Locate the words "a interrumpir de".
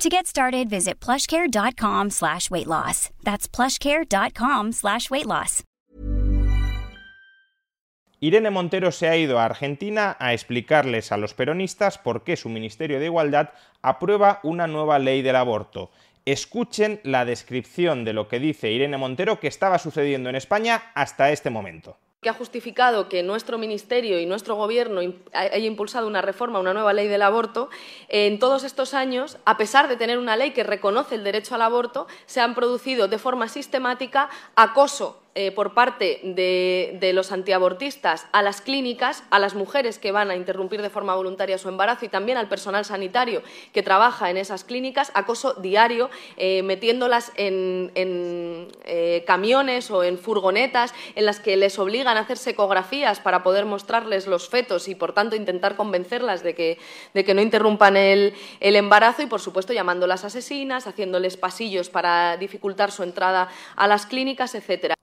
40.28-40.90